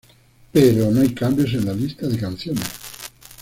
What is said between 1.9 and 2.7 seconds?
de canciones.